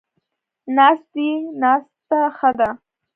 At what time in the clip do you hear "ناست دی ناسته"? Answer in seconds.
0.75-2.19